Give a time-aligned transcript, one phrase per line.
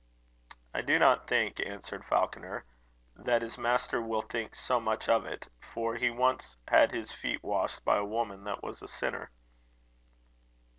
[0.73, 2.65] "I do not think," answered Falconer,
[3.15, 7.43] "that his master will think so much of it; for he once had his feet
[7.43, 9.29] washed by a woman that was a sinner."